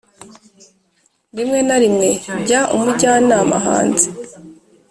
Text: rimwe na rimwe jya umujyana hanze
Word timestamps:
rimwe 1.37 1.59
na 1.67 1.77
rimwe 1.83 2.07
jya 2.47 2.61
umujyana 2.75 3.35
hanze 3.65 4.07